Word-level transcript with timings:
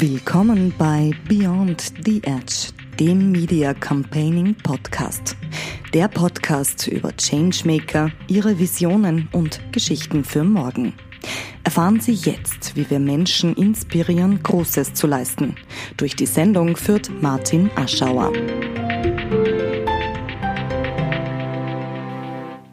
Willkommen 0.00 0.72
bei 0.78 1.10
Beyond 1.28 1.92
the 2.06 2.22
Edge, 2.24 2.72
dem 2.98 3.32
Media 3.32 3.74
Campaigning 3.74 4.54
Podcast. 4.54 5.36
Der 5.92 6.08
Podcast 6.08 6.88
über 6.88 7.14
Changemaker, 7.14 8.10
ihre 8.26 8.58
Visionen 8.58 9.28
und 9.32 9.60
Geschichten 9.72 10.24
für 10.24 10.42
morgen. 10.42 10.94
Erfahren 11.64 12.00
Sie 12.00 12.14
jetzt, 12.14 12.76
wie 12.76 12.88
wir 12.88 12.98
Menschen 12.98 13.54
inspirieren, 13.56 14.42
Großes 14.42 14.94
zu 14.94 15.06
leisten. 15.06 15.56
Durch 15.98 16.16
die 16.16 16.24
Sendung 16.24 16.78
führt 16.78 17.10
Martin 17.20 17.70
Aschauer. 17.76 18.32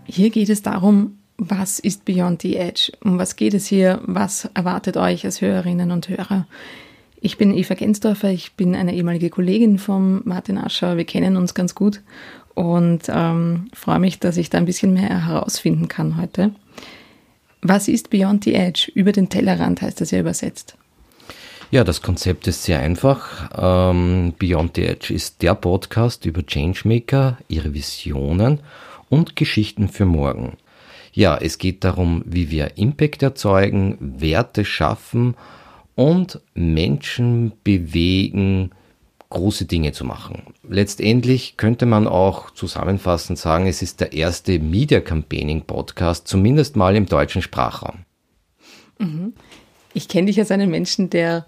Hier 0.05 0.29
geht 0.29 0.47
es 0.47 0.61
darum, 0.61 1.19
was 1.37 1.79
ist 1.79 2.05
Beyond 2.05 2.41
the 2.43 2.55
Edge? 2.55 2.93
Um 3.04 3.19
was 3.19 3.36
geht 3.36 3.54
es 3.54 3.68
hier? 3.68 4.01
Was 4.05 4.50
erwartet 4.54 4.96
euch 4.96 5.25
als 5.25 5.41
Hörerinnen 5.41 5.91
und 5.91 6.07
Hörer? 6.07 6.47
Ich 7.19 7.37
bin 7.37 7.55
Eva 7.55 7.73
Gensdorfer, 7.73 8.29
ich 8.29 8.53
bin 8.53 8.75
eine 8.75 8.93
ehemalige 8.93 9.31
Kollegin 9.31 9.79
von 9.79 10.21
Martin 10.25 10.57
Ascher. 10.59 10.97
Wir 10.97 11.05
kennen 11.05 11.35
uns 11.35 11.55
ganz 11.55 11.73
gut 11.73 12.01
und 12.53 13.03
ähm, 13.09 13.69
freue 13.73 13.99
mich, 13.99 14.19
dass 14.19 14.37
ich 14.37 14.51
da 14.51 14.59
ein 14.59 14.65
bisschen 14.65 14.93
mehr 14.93 15.27
herausfinden 15.27 15.87
kann 15.87 16.21
heute. 16.21 16.51
Was 17.63 17.87
ist 17.87 18.11
Beyond 18.11 18.43
the 18.43 18.53
Edge? 18.53 18.91
Über 18.93 19.11
den 19.11 19.29
Tellerrand 19.29 19.81
heißt 19.81 19.99
das 19.99 20.11
ja 20.11 20.19
übersetzt. 20.19 20.77
Ja, 21.71 21.83
das 21.83 22.03
Konzept 22.03 22.47
ist 22.47 22.63
sehr 22.63 22.79
einfach. 22.79 23.49
Ähm, 23.57 24.33
Beyond 24.37 24.75
the 24.75 24.85
Edge 24.85 25.11
ist 25.11 25.41
der 25.41 25.55
Podcast 25.55 26.23
über 26.27 26.45
Changemaker, 26.45 27.39
ihre 27.47 27.73
Visionen 27.73 28.59
und 29.09 29.35
Geschichten 29.35 29.89
für 29.89 30.05
morgen. 30.05 30.57
Ja, 31.13 31.35
es 31.35 31.57
geht 31.57 31.83
darum, 31.83 32.21
wie 32.25 32.52
wir 32.52 32.77
Impact 32.77 33.23
erzeugen, 33.23 33.97
Werte 33.99 34.65
schaffen 34.65 35.35
und 35.97 36.39
Menschen 36.53 37.53
bewegen, 37.63 38.71
große 39.29 39.65
Dinge 39.65 39.91
zu 39.91 40.05
machen. 40.05 40.43
Letztendlich 40.69 41.57
könnte 41.57 41.85
man 41.85 42.07
auch 42.07 42.51
zusammenfassend 42.51 43.37
sagen, 43.37 43.67
es 43.67 43.81
ist 43.81 43.99
der 43.99 44.13
erste 44.13 44.59
Media 44.59 45.01
Campaigning 45.01 45.63
Podcast, 45.63 46.27
zumindest 46.27 46.75
mal 46.75 46.95
im 46.95 47.07
deutschen 47.07 47.41
Sprachraum. 47.41 48.05
Mhm. 48.99 49.33
Ich 49.93 50.07
kenne 50.07 50.27
dich 50.27 50.39
als 50.39 50.51
einen 50.51 50.69
Menschen, 50.69 51.09
der 51.09 51.47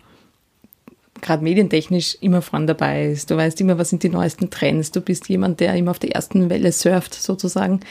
gerade 1.22 1.44
medientechnisch 1.44 2.18
immer 2.20 2.42
vorn 2.42 2.66
dabei 2.66 3.06
ist. 3.06 3.30
Du 3.30 3.38
weißt 3.38 3.62
immer, 3.62 3.78
was 3.78 3.92
sind 3.92 4.02
die 4.02 4.10
neuesten 4.10 4.50
Trends. 4.50 4.92
Du 4.92 5.00
bist 5.00 5.30
jemand, 5.30 5.60
der 5.60 5.76
immer 5.76 5.92
auf 5.92 6.00
der 6.00 6.16
ersten 6.16 6.50
Welle 6.50 6.72
surft, 6.72 7.14
sozusagen. 7.14 7.82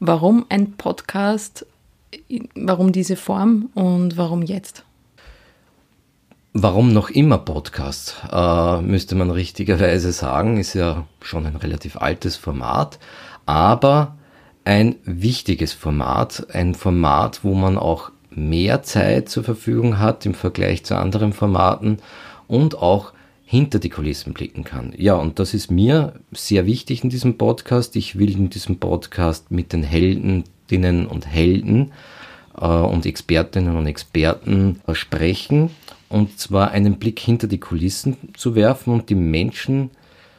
Warum 0.00 0.46
ein 0.48 0.72
Podcast? 0.72 1.64
Warum 2.56 2.90
diese 2.90 3.16
Form 3.16 3.70
und 3.74 4.16
warum 4.16 4.42
jetzt? 4.42 4.84
Warum 6.54 6.94
noch 6.94 7.10
immer 7.10 7.36
Podcast? 7.36 8.16
Äh, 8.32 8.80
müsste 8.80 9.14
man 9.14 9.30
richtigerweise 9.30 10.12
sagen, 10.12 10.56
ist 10.56 10.72
ja 10.72 11.06
schon 11.20 11.44
ein 11.44 11.56
relativ 11.56 11.98
altes 11.98 12.36
Format, 12.36 12.98
aber 13.44 14.16
ein 14.64 14.96
wichtiges 15.04 15.74
Format, 15.74 16.46
ein 16.54 16.74
Format, 16.74 17.44
wo 17.44 17.52
man 17.52 17.76
auch 17.76 18.12
mehr 18.30 18.82
Zeit 18.82 19.28
zur 19.28 19.44
Verfügung 19.44 19.98
hat 19.98 20.24
im 20.24 20.32
Vergleich 20.32 20.84
zu 20.84 20.96
anderen 20.96 21.34
Formaten 21.34 21.98
und 22.46 22.78
auch 22.78 23.12
hinter 23.44 23.78
die 23.78 23.90
Kulissen 23.90 24.32
blicken 24.32 24.64
kann. 24.64 24.94
Ja, 24.96 25.14
und 25.14 25.38
das 25.38 25.52
ist 25.52 25.70
mir 25.70 26.14
sehr 26.32 26.64
wichtig 26.64 27.04
in 27.04 27.10
diesem 27.10 27.36
Podcast. 27.36 27.94
Ich 27.94 28.18
will 28.18 28.34
in 28.34 28.48
diesem 28.48 28.78
Podcast 28.78 29.50
mit 29.50 29.74
den 29.74 29.82
Heldinnen 29.82 31.06
und 31.06 31.26
Helden 31.26 31.92
und 32.58 33.06
Expertinnen 33.06 33.76
und 33.76 33.86
Experten 33.86 34.80
sprechen 34.92 35.70
und 36.08 36.38
zwar 36.38 36.70
einen 36.70 36.98
Blick 36.98 37.18
hinter 37.18 37.46
die 37.46 37.60
Kulissen 37.60 38.16
zu 38.36 38.54
werfen 38.54 38.92
und 38.92 39.10
die 39.10 39.14
Menschen 39.14 39.90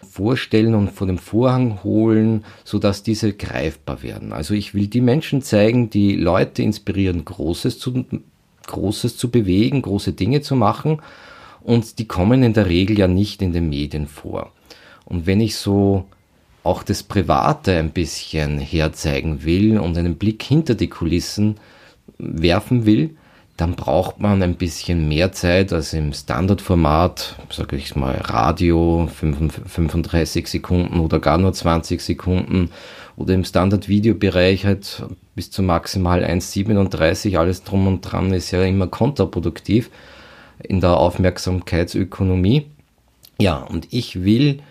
vorstellen 0.10 0.74
und 0.74 0.92
vor 0.92 1.08
dem 1.08 1.20
Vorhang 1.20 1.84
holen, 1.84 2.44
so 2.64 2.80
dass 2.80 3.04
diese 3.04 3.34
greifbar 3.34 4.02
werden. 4.02 4.34
Also 4.34 4.54
ich 4.54 4.74
will 4.74 4.88
die 4.88 5.02
Menschen 5.02 5.42
zeigen, 5.42 5.90
die 5.90 6.16
Leute 6.16 6.64
inspirieren, 6.64 7.24
Großes 7.24 7.78
zu, 7.78 8.06
Großes 8.66 9.18
zu 9.18 9.30
bewegen, 9.30 9.82
große 9.82 10.14
Dinge 10.14 10.42
zu 10.42 10.56
machen 10.56 11.02
und 11.62 12.00
die 12.00 12.08
kommen 12.08 12.44
in 12.44 12.54
der 12.54 12.66
Regel 12.68 12.98
ja 12.98 13.08
nicht 13.08 13.42
in 13.42 13.54
den 13.54 13.70
Medien 13.70 14.08
vor. 14.08 14.52
Und 15.06 15.28
wenn 15.28 15.42
ich 15.42 15.56
so 15.56 16.06
auch 16.64 16.84
das 16.84 17.04
Private 17.04 17.78
ein 17.78 17.92
bisschen 17.92 18.60
herzeigen 18.60 19.44
will 19.44 19.80
und 19.80 19.98
einen 19.98 20.16
Blick 20.16 20.44
hinter 20.44 20.76
die 20.76 20.90
Kulissen 20.90 21.56
werfen 22.20 22.86
will, 22.86 23.16
dann 23.58 23.76
braucht 23.76 24.20
man 24.20 24.42
ein 24.42 24.56
bisschen 24.56 25.08
mehr 25.10 25.32
Zeit 25.32 25.74
als 25.74 25.94
im 25.94 26.14
Standardformat, 26.14 27.36
sage 27.52 27.76
ich 27.76 27.96
mal 27.96 28.16
Radio 28.16 29.10
35 29.12 30.48
Sekunden 30.48 31.00
oder 31.00 31.20
gar 31.20 31.38
nur 31.38 31.52
20 31.52 32.00
Sekunden 32.00 32.70
oder 33.18 33.34
im 33.34 33.44
Standard-Videobereich 33.44 34.66
halt 34.66 35.04
bis 35.36 35.52
zu 35.52 35.62
maximal 35.62 36.24
1,37, 36.24 37.38
alles 37.38 37.64
drum 37.64 37.88
und 37.88 38.02
dran 38.02 38.34
ist 38.34 38.52
ja 38.52 38.64
immer 38.64 38.88
kontraproduktiv 38.88 39.90
in 40.64 40.80
der 40.80 40.98
Aufmerksamkeitsökonomie. 40.98 42.68
Ja, 43.42 43.58
und 43.58 43.88
ich 43.92 44.24
will 44.24 44.62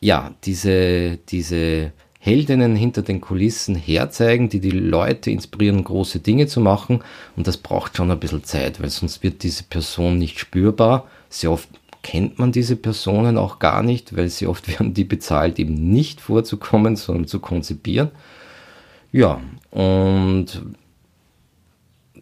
ja 0.00 0.32
diese, 0.44 1.18
diese 1.28 1.92
Heldinnen 2.24 2.74
hinter 2.74 3.02
den 3.02 3.20
Kulissen 3.20 3.74
herzeigen, 3.74 4.48
die 4.48 4.58
die 4.58 4.70
Leute 4.70 5.30
inspirieren, 5.30 5.84
große 5.84 6.20
Dinge 6.20 6.46
zu 6.46 6.58
machen. 6.58 7.04
Und 7.36 7.46
das 7.46 7.58
braucht 7.58 7.98
schon 7.98 8.10
ein 8.10 8.18
bisschen 8.18 8.44
Zeit, 8.44 8.80
weil 8.80 8.88
sonst 8.88 9.22
wird 9.22 9.42
diese 9.42 9.64
Person 9.64 10.16
nicht 10.16 10.38
spürbar. 10.38 11.06
Sehr 11.28 11.52
oft 11.52 11.68
kennt 12.02 12.38
man 12.38 12.50
diese 12.50 12.76
Personen 12.76 13.36
auch 13.36 13.58
gar 13.58 13.82
nicht, 13.82 14.16
weil 14.16 14.30
sie 14.30 14.46
oft 14.46 14.68
werden 14.72 14.94
die 14.94 15.04
bezahlt, 15.04 15.58
eben 15.58 15.74
nicht 15.74 16.22
vorzukommen, 16.22 16.96
sondern 16.96 17.26
zu 17.26 17.40
konzipieren. 17.40 18.10
Ja, 19.12 19.42
und 19.70 20.62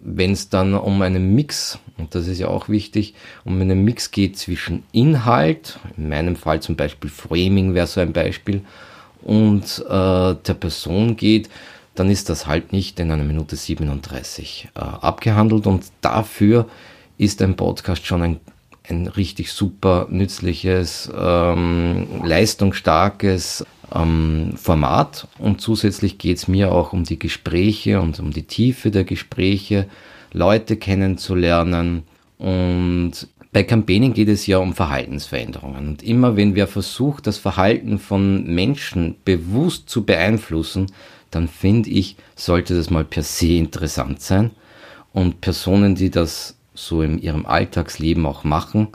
wenn 0.01 0.33
es 0.33 0.49
dann 0.49 0.75
um 0.75 1.01
einen 1.01 1.33
Mix, 1.37 1.79
und 1.97 2.13
das 2.17 2.27
ist 2.27 2.41
ja 2.41 2.49
auch 2.49 2.69
wichtig, 2.69 3.15
um 3.45 3.61
einen 3.61 3.85
Mix 3.85 4.11
geht 4.11 4.37
zwischen 4.37 4.83
Inhalt, 4.91 5.79
in 5.97 6.09
meinem 6.09 6.35
Fall 6.35 6.61
zum 6.61 6.75
Beispiel 6.75 7.09
Framing 7.09 7.75
wäre 7.75 7.87
so 7.87 8.01
ein 8.01 8.13
Beispiel, 8.13 8.63
und 9.25 9.85
äh, 9.89 10.35
der 10.35 10.55
Person 10.59 11.17
geht, 11.17 11.49
dann 11.95 12.11
ist 12.11 12.29
das 12.29 12.47
halt 12.47 12.73
nicht 12.73 12.99
in 13.01 13.11
einer 13.11 13.25
Minute 13.25 13.57
37 13.57 14.69
äh, 14.75 14.79
abgehandelt 14.79 15.67
und 15.67 15.85
dafür 16.01 16.69
ist 17.19 17.43
ein 17.43 17.57
Podcast 17.57 18.07
schon 18.07 18.23
ein, 18.23 18.41
ein 18.89 19.07
richtig 19.07 19.53
super 19.53 20.07
nützliches, 20.11 21.11
ähm, 21.17 22.07
leistungsstarkes 22.25 23.65
ähm, 23.95 24.55
Format 24.57 25.29
und 25.39 25.61
zusätzlich 25.61 26.19
geht 26.19 26.39
es 26.39 26.49
mir 26.49 26.73
auch 26.73 26.93
um 26.93 27.05
die 27.05 27.19
Gespräche 27.19 28.01
und 28.01 28.19
um 28.21 28.33
die 28.33 28.45
Tiefe 28.45 28.91
der 28.91 29.05
Gespräche, 29.05 29.87
Leute 30.33 30.77
kennenzulernen 30.77 32.05
und 32.39 33.29
bei 33.53 33.65
Campaigning 33.65 34.15
geht 34.15 34.29
es 34.29 34.47
ja 34.47 34.59
um 34.59 34.73
Verhaltensveränderungen. 34.73 35.89
Und 35.89 36.03
immer 36.03 36.37
wenn 36.37 36.55
wir 36.55 36.67
versuchen, 36.67 37.23
das 37.23 37.37
Verhalten 37.37 37.99
von 37.99 38.47
Menschen 38.47 39.17
bewusst 39.27 39.91
zu 39.91 40.05
beeinflussen, 40.05 40.87
dann 41.31 41.49
finde 41.49 41.91
ich, 41.91 42.17
sollte 42.35 42.75
das 42.75 42.89
mal 42.89 43.05
per 43.05 43.23
se 43.23 43.55
interessant 43.55 44.23
sein. 44.23 44.53
Und 45.13 45.43
Personen, 45.43 45.95
die 45.95 46.11
das 46.11 46.57
so 46.75 47.03
in 47.03 47.21
ihrem 47.21 47.45
Alltagsleben 47.45 48.25
auch 48.25 48.43
machen, 48.45 48.89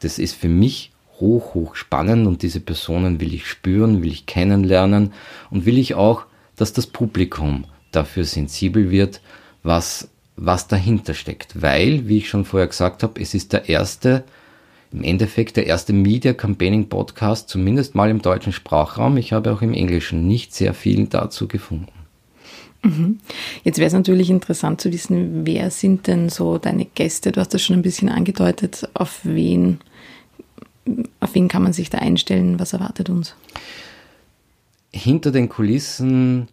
das 0.00 0.18
ist 0.18 0.34
für 0.34 0.48
mich 0.48 0.92
hoch, 1.20 1.54
hoch 1.54 1.74
spannend 1.74 2.26
und 2.26 2.42
diese 2.42 2.60
Personen 2.60 3.20
will 3.20 3.34
ich 3.34 3.46
spüren, 3.46 4.02
will 4.02 4.12
ich 4.12 4.24
kennenlernen 4.24 5.12
und 5.50 5.66
will 5.66 5.76
ich 5.76 5.94
auch, 5.94 6.24
dass 6.56 6.72
das 6.72 6.86
Publikum 6.86 7.64
dafür 7.92 8.24
sensibel 8.24 8.90
wird, 8.90 9.20
was 9.62 10.08
was 10.38 10.68
dahinter 10.68 11.14
steckt. 11.14 11.60
Weil, 11.60 12.08
wie 12.08 12.18
ich 12.18 12.28
schon 12.28 12.44
vorher 12.44 12.68
gesagt 12.68 13.02
habe, 13.02 13.20
es 13.20 13.34
ist 13.34 13.52
der 13.52 13.68
erste, 13.68 14.24
im 14.92 15.02
Endeffekt 15.02 15.56
der 15.56 15.66
erste 15.66 15.92
Media 15.92 16.32
Campaigning 16.32 16.88
Podcast, 16.88 17.48
zumindest 17.48 17.94
mal 17.94 18.08
im 18.08 18.22
deutschen 18.22 18.52
Sprachraum. 18.52 19.16
Ich 19.16 19.32
habe 19.32 19.52
auch 19.52 19.62
im 19.62 19.74
Englischen 19.74 20.26
nicht 20.26 20.54
sehr 20.54 20.74
viel 20.74 21.06
dazu 21.06 21.48
gefunden. 21.48 21.92
Mhm. 22.82 23.18
Jetzt 23.64 23.78
wäre 23.78 23.88
es 23.88 23.92
natürlich 23.92 24.30
interessant 24.30 24.80
zu 24.80 24.92
wissen, 24.92 25.44
wer 25.44 25.70
sind 25.70 26.06
denn 26.06 26.28
so 26.28 26.58
deine 26.58 26.84
Gäste? 26.84 27.32
Du 27.32 27.40
hast 27.40 27.52
das 27.52 27.62
schon 27.62 27.76
ein 27.76 27.82
bisschen 27.82 28.08
angedeutet. 28.08 28.88
Auf 28.94 29.20
wen, 29.24 29.80
auf 31.18 31.34
wen 31.34 31.48
kann 31.48 31.64
man 31.64 31.72
sich 31.72 31.90
da 31.90 31.98
einstellen? 31.98 32.60
Was 32.60 32.72
erwartet 32.72 33.10
uns? 33.10 33.34
Hinter 34.92 35.32
den 35.32 35.48
Kulissen 35.48 36.48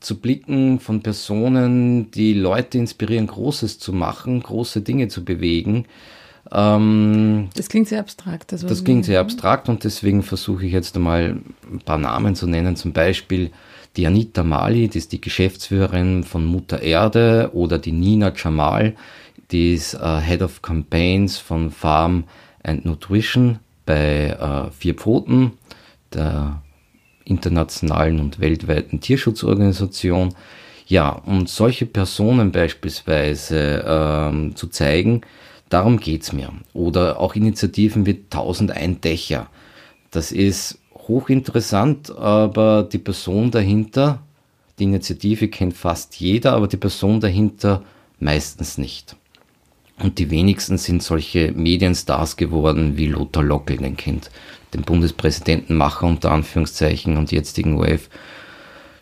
zu 0.00 0.20
blicken 0.20 0.78
von 0.78 1.02
Personen, 1.02 2.10
die 2.10 2.34
Leute 2.34 2.78
inspirieren, 2.78 3.26
Großes 3.26 3.78
zu 3.78 3.92
machen, 3.92 4.42
große 4.42 4.82
Dinge 4.82 5.08
zu 5.08 5.24
bewegen. 5.24 5.86
Ähm, 6.52 7.48
das 7.54 7.68
klingt 7.68 7.88
sehr 7.88 8.00
abstrakt. 8.00 8.52
Also 8.52 8.68
das 8.68 8.84
klingt 8.84 9.04
sehr 9.04 9.20
abstrakt 9.20 9.68
und 9.68 9.84
deswegen 9.84 10.22
versuche 10.22 10.66
ich 10.66 10.72
jetzt 10.72 10.96
einmal 10.96 11.40
ein 11.70 11.80
paar 11.84 11.98
Namen 11.98 12.34
zu 12.34 12.46
nennen. 12.46 12.76
Zum 12.76 12.92
Beispiel 12.92 13.50
die 13.96 14.06
Anita 14.06 14.42
Mali, 14.42 14.88
die 14.88 14.98
ist 14.98 15.12
die 15.12 15.20
Geschäftsführerin 15.20 16.24
von 16.24 16.44
Mutter 16.44 16.82
Erde 16.82 17.50
oder 17.52 17.78
die 17.78 17.92
Nina 17.92 18.32
Jamal, 18.34 18.94
Die 19.50 19.74
ist 19.74 19.94
äh, 19.94 20.20
Head 20.20 20.42
of 20.42 20.62
Campaigns 20.62 21.38
von 21.38 21.70
Farm 21.70 22.24
and 22.62 22.84
Nutrition 22.84 23.58
bei 23.84 24.28
äh, 24.28 24.70
Vier 24.70 24.94
Pfoten, 24.94 25.52
der 26.14 26.62
internationalen 27.24 28.20
und 28.20 28.40
weltweiten 28.40 29.00
Tierschutzorganisation. 29.00 30.34
Ja, 30.86 31.10
und 31.10 31.48
solche 31.48 31.86
Personen 31.86 32.50
beispielsweise 32.50 33.84
ähm, 33.86 34.56
zu 34.56 34.66
zeigen, 34.68 35.20
darum 35.68 36.00
geht's 36.00 36.32
mir. 36.32 36.52
Oder 36.72 37.20
auch 37.20 37.36
Initiativen 37.36 38.06
wie 38.06 38.24
1001 38.30 39.00
Dächer. 39.00 39.46
Das 40.10 40.32
ist 40.32 40.78
hochinteressant, 40.94 42.16
aber 42.16 42.82
die 42.82 42.98
Person 42.98 43.50
dahinter, 43.50 44.22
die 44.78 44.84
Initiative 44.84 45.48
kennt 45.48 45.76
fast 45.76 46.16
jeder, 46.16 46.52
aber 46.52 46.66
die 46.66 46.76
Person 46.76 47.20
dahinter 47.20 47.84
meistens 48.18 48.78
nicht. 48.78 49.16
Und 50.02 50.18
die 50.18 50.30
wenigsten 50.30 50.78
sind 50.78 51.02
solche 51.02 51.52
Medienstars 51.52 52.36
geworden, 52.36 52.96
wie 52.96 53.06
Lothar 53.06 53.42
Lockel 53.42 53.76
den 53.76 53.96
kennt, 53.96 54.30
den 54.74 54.82
Bundespräsidentenmacher 54.82 56.06
unter 56.06 56.30
Anführungszeichen 56.32 57.16
und 57.16 57.32
jetzigen 57.32 57.78
OF 57.78 58.08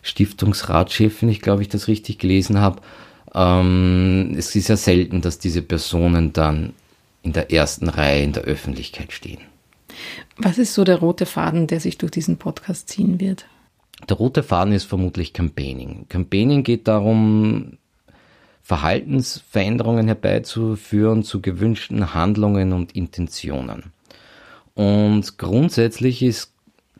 Stiftungsratschef, 0.01 1.21
wenn 1.21 1.29
ich 1.29 1.41
glaube 1.41 1.61
ich 1.61 1.69
das 1.69 1.87
richtig 1.87 2.17
gelesen 2.19 2.59
habe. 2.59 2.81
Ähm, 3.33 4.33
es 4.37 4.55
ist 4.55 4.69
ja 4.69 4.77
selten, 4.77 5.21
dass 5.21 5.39
diese 5.39 5.61
Personen 5.61 6.33
dann 6.33 6.73
in 7.21 7.33
der 7.33 7.51
ersten 7.51 7.89
Reihe 7.89 8.23
in 8.23 8.33
der 8.33 8.43
Öffentlichkeit 8.43 9.11
stehen. 9.11 9.39
Was 10.37 10.57
ist 10.57 10.73
so 10.73 10.83
der 10.83 10.99
rote 10.99 11.25
Faden, 11.25 11.67
der 11.67 11.79
sich 11.79 11.97
durch 11.97 12.11
diesen 12.11 12.37
Podcast 12.37 12.89
ziehen 12.89 13.19
wird? 13.19 13.45
Der 14.07 14.15
rote 14.15 14.43
Faden 14.43 14.73
ist 14.73 14.85
vermutlich 14.85 15.33
Campaigning. 15.33 16.05
Campaigning 16.07 16.63
geht 16.63 16.87
darum, 16.87 17.77
Verhaltensveränderungen 18.63 20.05
herbeizuführen 20.05 21.23
zu 21.23 21.41
gewünschten 21.41 22.13
Handlungen 22.13 22.71
und 22.71 22.95
Intentionen. 22.95 23.91
Und 24.79 25.37
grundsätzlich 25.37 26.23
ist 26.23 26.53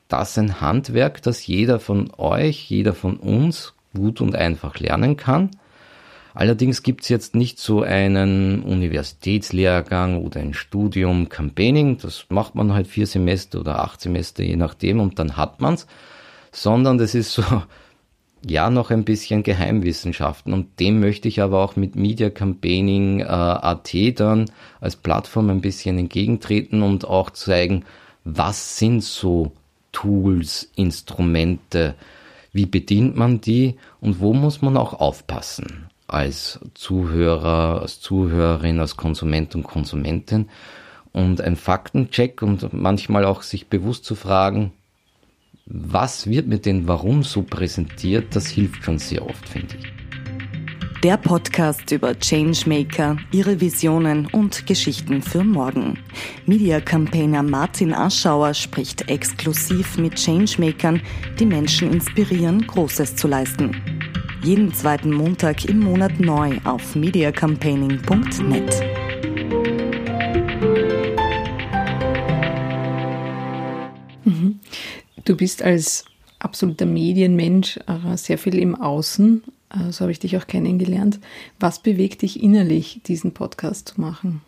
das 0.09 0.37
ein 0.37 0.59
Handwerk, 0.59 1.21
das 1.21 1.47
jeder 1.47 1.79
von 1.79 2.11
euch, 2.17 2.69
jeder 2.69 2.93
von 2.93 3.15
uns 3.15 3.73
gut 3.95 4.19
und 4.19 4.35
einfach 4.35 4.79
lernen 4.79 5.15
kann. 5.15 5.51
Allerdings 6.33 6.83
gibt 6.83 7.03
es 7.03 7.09
jetzt 7.09 7.35
nicht 7.35 7.57
so 7.57 7.81
einen 7.81 8.63
Universitätslehrgang 8.63 10.21
oder 10.21 10.41
ein 10.41 10.53
Studium 10.53 11.29
Campaigning, 11.29 11.97
das 11.97 12.25
macht 12.27 12.53
man 12.53 12.73
halt 12.73 12.85
vier 12.85 13.07
Semester 13.07 13.61
oder 13.61 13.79
acht 13.79 14.01
Semester, 14.01 14.43
je 14.43 14.57
nachdem, 14.57 14.99
und 14.99 15.17
dann 15.17 15.37
hat 15.37 15.61
man's, 15.61 15.87
sondern 16.51 16.97
das 16.97 17.15
ist 17.15 17.31
so, 17.31 17.43
ja, 18.47 18.69
noch 18.69 18.91
ein 18.91 19.03
bisschen 19.03 19.43
Geheimwissenschaften. 19.43 20.53
Und 20.53 20.79
dem 20.79 20.99
möchte 20.99 21.27
ich 21.27 21.41
aber 21.41 21.63
auch 21.63 21.75
mit 21.75 21.95
Media 21.95 22.29
Campaigning 22.29 23.21
äh, 23.21 23.23
AT 23.25 23.93
dann 24.15 24.49
als 24.79 24.95
Plattform 24.95 25.49
ein 25.49 25.61
bisschen 25.61 25.97
entgegentreten 25.97 26.81
und 26.81 27.05
auch 27.05 27.29
zeigen, 27.31 27.85
was 28.23 28.77
sind 28.77 29.03
so 29.03 29.51
Tools, 29.91 30.69
Instrumente, 30.75 31.95
wie 32.53 32.65
bedient 32.65 33.15
man 33.15 33.41
die 33.41 33.75
und 34.01 34.19
wo 34.19 34.33
muss 34.33 34.61
man 34.61 34.77
auch 34.77 34.93
aufpassen 34.99 35.87
als 36.07 36.59
Zuhörer, 36.73 37.81
als 37.81 37.99
Zuhörerin, 37.99 38.79
als 38.79 38.97
Konsument 38.97 39.55
und 39.55 39.63
Konsumentin. 39.63 40.49
Und 41.11 41.41
ein 41.41 41.55
Faktencheck 41.55 42.41
und 42.41 42.71
manchmal 42.73 43.25
auch 43.25 43.41
sich 43.41 43.67
bewusst 43.67 44.05
zu 44.05 44.15
fragen, 44.15 44.71
was 45.69 46.27
wird 46.27 46.47
mir 46.47 46.59
denn 46.59 46.87
warum 46.87 47.23
so 47.23 47.43
präsentiert, 47.43 48.35
das 48.35 48.47
hilft 48.47 48.83
schon 48.83 48.97
sehr 48.97 49.25
oft, 49.25 49.47
finde 49.47 49.75
ich. 49.77 49.93
Der 51.03 51.15
Podcast 51.15 51.89
über 51.91 52.13
Changemaker, 52.13 53.15
ihre 53.31 53.61
Visionen 53.61 54.25
und 54.33 54.67
Geschichten 54.67 55.21
für 55.21 55.45
morgen. 55.45 55.97
Media-Campaigner 56.45 57.41
Martin 57.41 57.93
Aschauer 57.93 58.53
spricht 58.53 59.09
exklusiv 59.09 59.97
mit 59.97 60.15
Changemakern, 60.15 61.01
die 61.39 61.45
Menschen 61.45 61.93
inspirieren, 61.93 62.67
Großes 62.67 63.15
zu 63.15 63.29
leisten. 63.29 63.81
Jeden 64.43 64.73
zweiten 64.73 65.13
Montag 65.13 65.63
im 65.65 65.79
Monat 65.79 66.19
neu 66.19 66.57
auf 66.65 66.95
mediacampaigning.net. 66.95 68.98
Du 75.29 75.37
bist 75.37 75.61
als 75.61 76.05
absoluter 76.39 76.87
Medienmensch 76.87 77.77
äh, 77.85 78.17
sehr 78.17 78.39
viel 78.39 78.57
im 78.57 78.73
Außen, 78.73 79.43
äh, 79.69 79.91
so 79.91 80.01
habe 80.01 80.11
ich 80.11 80.17
dich 80.17 80.35
auch 80.37 80.47
kennengelernt. 80.47 81.19
Was 81.59 81.83
bewegt 81.83 82.23
dich 82.23 82.41
innerlich, 82.41 83.01
diesen 83.05 83.35
Podcast 83.35 83.89
zu 83.89 84.01
machen? 84.01 84.41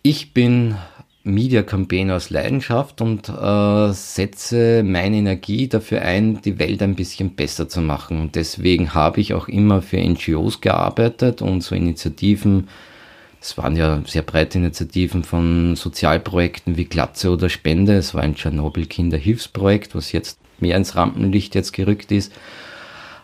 Ich 0.00 0.32
bin 0.32 0.76
Media 1.24 1.62
Campaign 1.62 2.10
aus 2.10 2.30
Leidenschaft 2.30 3.02
und 3.02 3.28
äh, 3.28 3.92
setze 3.92 4.82
meine 4.82 5.16
Energie 5.18 5.68
dafür 5.68 6.00
ein, 6.00 6.40
die 6.40 6.58
Welt 6.58 6.80
ein 6.80 6.94
bisschen 6.94 7.34
besser 7.34 7.68
zu 7.68 7.82
machen. 7.82 8.30
Deswegen 8.32 8.94
habe 8.94 9.20
ich 9.20 9.34
auch 9.34 9.46
immer 9.46 9.82
für 9.82 9.98
NGOs 9.98 10.62
gearbeitet 10.62 11.42
und 11.42 11.62
so 11.62 11.74
Initiativen. 11.74 12.68
Es 13.40 13.56
waren 13.58 13.76
ja 13.76 14.02
sehr 14.06 14.22
breite 14.22 14.58
Initiativen 14.58 15.22
von 15.22 15.76
Sozialprojekten 15.76 16.76
wie 16.76 16.84
Glatze 16.84 17.30
oder 17.30 17.48
Spende. 17.48 17.94
Es 17.94 18.14
war 18.14 18.22
ein 18.22 18.34
Tschernobyl-Kinderhilfsprojekt, 18.34 19.94
was 19.94 20.12
jetzt 20.12 20.38
mehr 20.58 20.76
ins 20.76 20.96
Rampenlicht 20.96 21.54
jetzt 21.54 21.72
gerückt 21.72 22.10
ist. 22.12 22.32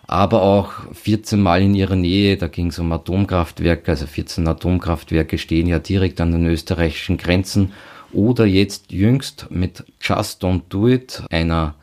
Aber 0.06 0.42
auch 0.42 0.72
14 0.92 1.40
Mal 1.40 1.62
in 1.62 1.74
ihrer 1.74 1.96
Nähe, 1.96 2.36
da 2.36 2.48
ging 2.48 2.68
es 2.68 2.78
um 2.78 2.92
Atomkraftwerke, 2.92 3.90
also 3.92 4.06
14 4.06 4.46
Atomkraftwerke 4.46 5.38
stehen 5.38 5.66
ja 5.66 5.78
direkt 5.78 6.20
an 6.20 6.32
den 6.32 6.46
österreichischen 6.46 7.16
Grenzen 7.16 7.72
oder 8.12 8.44
jetzt 8.44 8.92
jüngst 8.92 9.46
mit 9.50 9.84
Just 10.00 10.44
Don't 10.44 10.62
Do 10.68 10.88
It, 10.88 11.22
einer 11.30 11.74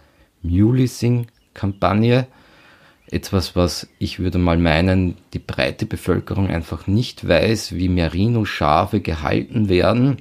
Mulesing-Kampagne. 0.44 2.28
Etwas, 3.12 3.56
was 3.56 3.88
ich 3.98 4.20
würde 4.20 4.38
mal 4.38 4.58
meinen, 4.58 5.18
die 5.34 5.40
breite 5.40 5.88
Bevölkerung 5.88 6.48
einfach 6.48 6.86
nicht 6.86 7.28
weiß, 7.28 7.74
wie 7.74 7.90
Merino-Schafe 7.90 9.00
gehalten 9.00 9.68
werden. 9.68 10.18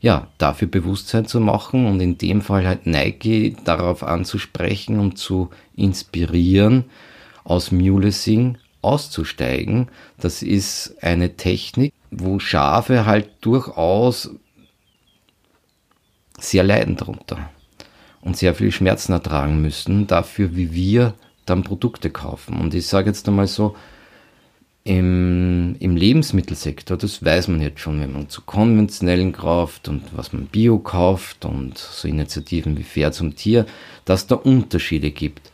Ja, 0.00 0.28
dafür 0.38 0.68
Bewusstsein 0.68 1.26
zu 1.26 1.40
machen 1.40 1.86
und 1.86 2.00
in 2.00 2.16
dem 2.16 2.40
Fall 2.40 2.66
halt 2.66 2.86
Nike 2.86 3.56
darauf 3.64 4.02
anzusprechen 4.02 4.98
und 4.98 5.18
zu 5.18 5.50
inspirieren, 5.76 6.84
aus 7.42 7.72
Mulesing 7.72 8.56
auszusteigen. 8.80 9.88
Das 10.18 10.42
ist 10.42 10.96
eine 11.02 11.36
Technik, 11.36 11.92
wo 12.10 12.38
Schafe 12.38 13.04
halt 13.04 13.30
durchaus 13.42 14.30
sehr 16.38 16.64
leiden 16.64 16.96
darunter 16.96 17.50
und 18.22 18.36
sehr 18.36 18.54
viel 18.54 18.72
Schmerzen 18.72 19.12
ertragen 19.12 19.60
müssen 19.60 20.06
dafür, 20.06 20.56
wie 20.56 20.72
wir 20.72 21.14
dann 21.46 21.62
Produkte 21.62 22.10
kaufen. 22.10 22.60
Und 22.60 22.74
ich 22.74 22.86
sage 22.86 23.08
jetzt 23.08 23.28
einmal 23.28 23.46
so, 23.46 23.74
im, 24.84 25.76
im 25.80 25.96
Lebensmittelsektor, 25.96 26.98
das 26.98 27.24
weiß 27.24 27.48
man 27.48 27.62
jetzt 27.62 27.80
schon, 27.80 28.00
wenn 28.00 28.12
man 28.12 28.28
zu 28.28 28.42
konventionellen 28.42 29.32
kauft 29.32 29.88
und 29.88 30.02
was 30.12 30.34
man 30.34 30.46
Bio 30.46 30.78
kauft 30.78 31.46
und 31.46 31.78
so 31.78 32.06
Initiativen 32.06 32.76
wie 32.76 32.82
Fair 32.82 33.10
zum 33.10 33.34
Tier, 33.34 33.64
dass 34.04 34.26
da 34.26 34.34
Unterschiede 34.34 35.10
gibt. 35.10 35.50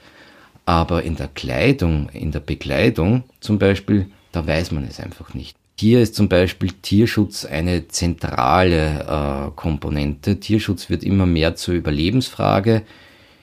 Aber 0.66 1.04
in 1.04 1.14
der 1.14 1.28
Kleidung, 1.28 2.08
in 2.10 2.32
der 2.32 2.40
Bekleidung 2.40 3.22
zum 3.38 3.58
Beispiel, 3.58 4.06
da 4.32 4.46
weiß 4.46 4.72
man 4.72 4.84
es 4.84 4.98
einfach 4.98 5.32
nicht. 5.32 5.56
Hier 5.78 6.02
ist 6.02 6.14
zum 6.14 6.28
Beispiel 6.28 6.72
Tierschutz 6.82 7.44
eine 7.44 7.88
zentrale 7.88 9.48
äh, 9.48 9.50
Komponente. 9.56 10.38
Tierschutz 10.38 10.90
wird 10.90 11.04
immer 11.04 11.24
mehr 11.24 11.54
zur 11.54 11.74
Überlebensfrage. 11.74 12.82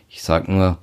Ich 0.09 0.21
sage 0.21 0.51
nur, 0.51 0.77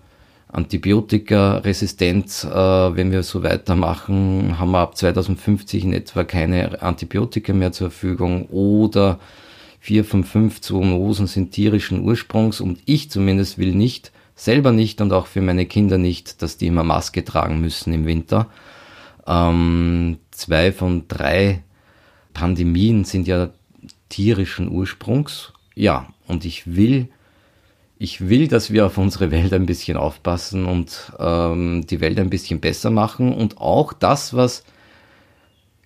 Antibiotikaresistenz, 0.54 2.44
äh, 2.44 2.48
wenn 2.96 3.10
wir 3.10 3.22
so 3.22 3.42
weitermachen, 3.42 4.58
haben 4.58 4.70
wir 4.70 4.78
ab 4.78 4.96
2050 4.96 5.84
in 5.84 5.92
etwa 5.92 6.24
keine 6.24 6.80
Antibiotika 6.80 7.52
mehr 7.52 7.72
zur 7.72 7.90
Verfügung 7.90 8.46
oder 8.46 9.18
vier 9.80 10.04
von 10.04 10.24
fünf 10.24 10.60
Zoonosen 10.60 11.26
sind 11.26 11.50
tierischen 11.50 12.02
Ursprungs 12.02 12.60
und 12.60 12.78
ich 12.86 13.10
zumindest 13.10 13.58
will 13.58 13.74
nicht, 13.74 14.12
selber 14.36 14.72
nicht 14.72 15.00
und 15.00 15.12
auch 15.12 15.26
für 15.26 15.42
meine 15.42 15.66
Kinder 15.66 15.98
nicht, 15.98 16.40
dass 16.40 16.56
die 16.56 16.68
immer 16.68 16.84
Maske 16.84 17.24
tragen 17.24 17.60
müssen 17.60 17.92
im 17.92 18.06
Winter. 18.06 18.48
Ähm, 19.26 20.18
zwei 20.30 20.72
von 20.72 21.06
drei 21.08 21.62
Pandemien 22.32 23.04
sind 23.04 23.26
ja 23.26 23.50
tierischen 24.08 24.70
Ursprungs. 24.70 25.52
Ja, 25.74 26.08
und 26.28 26.44
ich 26.44 26.76
will, 26.76 27.08
ich 27.98 28.28
will, 28.28 28.48
dass 28.48 28.72
wir 28.72 28.86
auf 28.86 28.98
unsere 28.98 29.30
Welt 29.30 29.52
ein 29.52 29.66
bisschen 29.66 29.96
aufpassen 29.96 30.66
und 30.66 31.12
ähm, 31.18 31.86
die 31.86 32.00
Welt 32.00 32.18
ein 32.18 32.30
bisschen 32.30 32.60
besser 32.60 32.90
machen 32.90 33.32
und 33.32 33.58
auch 33.58 33.92
das, 33.92 34.34
was 34.34 34.64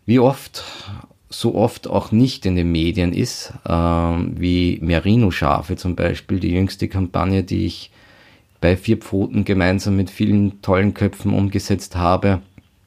wie 0.06 0.18
oft, 0.18 0.64
so 1.28 1.54
oft 1.54 1.86
auch 1.86 2.12
nicht 2.12 2.46
in 2.46 2.56
den 2.56 2.72
Medien 2.72 3.12
ist, 3.12 3.52
ähm, 3.68 4.34
wie 4.38 4.78
Merino-Schafe 4.80 5.76
zum 5.76 5.96
Beispiel, 5.96 6.40
die 6.40 6.52
jüngste 6.52 6.88
Kampagne, 6.88 7.44
die 7.44 7.66
ich 7.66 7.90
bei 8.60 8.76
Vier 8.76 8.96
Pfoten 8.96 9.44
gemeinsam 9.44 9.96
mit 9.96 10.10
vielen 10.10 10.62
tollen 10.62 10.94
Köpfen 10.94 11.34
umgesetzt 11.34 11.94
habe, 11.94 12.40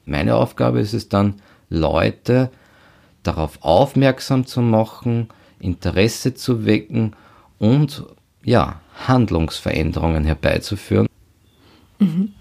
meine 0.06 0.36
Aufgabe 0.36 0.80
ist 0.80 0.94
es 0.94 1.10
dann, 1.10 1.36
Leute 1.70 2.50
darauf 3.24 3.60
aufmerksam 3.62 4.46
zu 4.46 4.62
machen, 4.62 5.30
Interesse 5.60 6.34
zu 6.34 6.66
wecken 6.66 7.16
und 7.60 8.04
ja, 8.44 8.82
Handlungsveränderungen 9.08 10.24
herbeizuführen. 10.24 11.08
Mhm. 12.00 12.34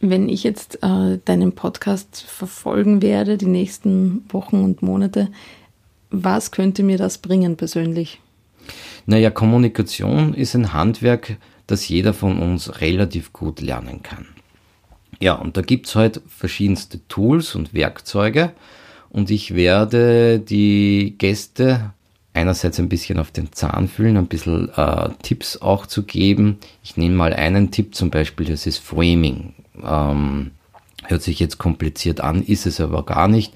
Wenn 0.00 0.28
ich 0.28 0.44
jetzt 0.44 0.82
äh, 0.82 1.18
deinen 1.24 1.52
Podcast 1.52 2.22
verfolgen 2.22 3.00
werde, 3.00 3.38
die 3.38 3.46
nächsten 3.46 4.24
Wochen 4.28 4.62
und 4.62 4.82
Monate, 4.82 5.28
was 6.10 6.50
könnte 6.50 6.82
mir 6.82 6.98
das 6.98 7.18
bringen 7.18 7.56
persönlich? 7.56 8.20
Naja, 9.06 9.30
Kommunikation 9.30 10.34
ist 10.34 10.54
ein 10.54 10.72
Handwerk, 10.72 11.36
das 11.66 11.88
jeder 11.88 12.12
von 12.12 12.38
uns 12.38 12.80
relativ 12.80 13.32
gut 13.32 13.60
lernen 13.60 14.02
kann. 14.02 14.26
Ja, 15.20 15.34
und 15.34 15.56
da 15.56 15.62
gibt 15.62 15.86
es 15.86 15.94
halt 15.94 16.20
verschiedenste 16.28 17.06
Tools 17.08 17.54
und 17.54 17.72
Werkzeuge 17.72 18.52
und 19.10 19.30
ich 19.30 19.54
werde 19.54 20.38
die 20.40 21.14
Gäste 21.16 21.93
einerseits 22.34 22.78
ein 22.78 22.88
bisschen 22.88 23.18
auf 23.18 23.30
den 23.30 23.52
Zahn 23.52 23.88
fühlen, 23.88 24.16
ein 24.16 24.26
bisschen 24.26 24.68
äh, 24.76 25.08
Tipps 25.22 25.62
auch 25.62 25.86
zu 25.86 26.02
geben. 26.02 26.58
Ich 26.82 26.96
nehme 26.96 27.14
mal 27.14 27.32
einen 27.32 27.70
Tipp 27.70 27.94
zum 27.94 28.10
Beispiel, 28.10 28.46
das 28.46 28.66
ist 28.66 28.78
Framing. 28.78 29.54
Ähm, 29.82 30.50
hört 31.04 31.22
sich 31.22 31.38
jetzt 31.38 31.58
kompliziert 31.58 32.20
an, 32.20 32.42
ist 32.42 32.66
es 32.66 32.80
aber 32.80 33.04
gar 33.04 33.28
nicht. 33.28 33.54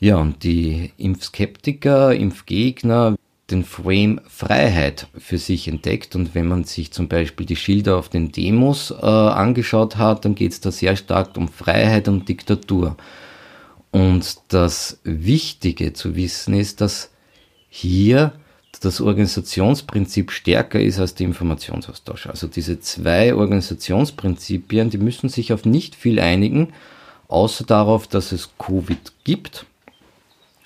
Ja, 0.00 0.16
und 0.16 0.42
die 0.42 0.92
Impfskeptiker, 0.98 2.14
Impfgegner, 2.14 3.16
den 3.50 3.64
Frame 3.64 4.20
Freiheit 4.26 5.06
für 5.18 5.38
sich 5.38 5.68
entdeckt. 5.68 6.16
Und 6.16 6.34
wenn 6.34 6.48
man 6.48 6.64
sich 6.64 6.92
zum 6.92 7.08
Beispiel 7.08 7.46
die 7.46 7.56
Schilder 7.56 7.96
auf 7.96 8.08
den 8.08 8.32
Demos 8.32 8.90
äh, 8.90 9.04
angeschaut 9.04 9.96
hat, 9.96 10.24
dann 10.24 10.34
geht 10.34 10.52
es 10.52 10.60
da 10.60 10.70
sehr 10.70 10.96
stark 10.96 11.36
um 11.36 11.48
Freiheit 11.48 12.08
und 12.08 12.28
Diktatur. 12.28 12.96
Und 13.90 14.38
das 14.48 14.98
Wichtige 15.04 15.92
zu 15.92 16.16
wissen 16.16 16.54
ist, 16.54 16.80
dass 16.80 17.10
hier 17.68 18.32
das 18.80 19.00
Organisationsprinzip 19.00 20.30
stärker 20.30 20.80
ist 20.80 20.98
als 20.98 21.14
der 21.14 21.26
Informationsaustausch. 21.26 22.26
Also 22.26 22.46
diese 22.46 22.80
zwei 22.80 23.34
Organisationsprinzipien, 23.34 24.90
die 24.90 24.98
müssen 24.98 25.28
sich 25.28 25.52
auf 25.52 25.64
nicht 25.64 25.94
viel 25.94 26.18
einigen, 26.18 26.72
außer 27.28 27.64
darauf, 27.64 28.06
dass 28.06 28.32
es 28.32 28.50
Covid 28.58 29.12
gibt. 29.24 29.66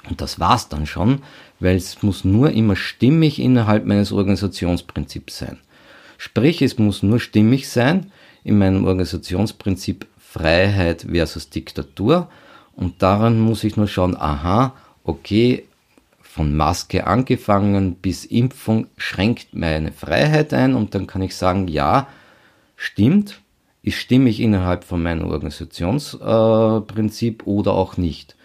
Und 0.08 0.20
das 0.20 0.40
war's 0.40 0.68
dann 0.68 0.86
schon 0.86 1.22
weil 1.60 1.76
es 1.76 2.02
muss 2.02 2.24
nur 2.24 2.50
immer 2.50 2.74
stimmig 2.76 3.38
innerhalb 3.38 3.86
meines 3.86 4.12
Organisationsprinzips 4.12 5.38
sein. 5.38 5.58
Sprich, 6.16 6.62
es 6.62 6.78
muss 6.78 7.02
nur 7.02 7.20
stimmig 7.20 7.68
sein 7.68 8.10
in 8.44 8.56
meinem 8.58 8.84
Organisationsprinzip 8.84 10.06
Freiheit 10.18 11.06
versus 11.10 11.50
Diktatur 11.50 12.28
und 12.74 13.02
daran 13.02 13.40
muss 13.40 13.64
ich 13.64 13.76
nur 13.76 13.88
schauen, 13.88 14.16
aha, 14.16 14.74
okay, 15.04 15.64
von 16.20 16.56
Maske 16.56 17.06
angefangen 17.06 17.96
bis 17.96 18.24
Impfung 18.24 18.86
schränkt 18.96 19.54
meine 19.54 19.90
Freiheit 19.90 20.54
ein 20.54 20.74
und 20.74 20.94
dann 20.94 21.08
kann 21.08 21.22
ich 21.22 21.34
sagen, 21.34 21.66
ja, 21.66 22.06
stimmt, 22.76 23.40
ist 23.82 23.96
stimmig 23.96 24.38
innerhalb 24.38 24.84
von 24.84 25.02
meinem 25.02 25.24
Organisationsprinzip 25.24 27.42
äh, 27.42 27.44
oder 27.44 27.72
auch 27.72 27.96
nicht. 27.96 28.36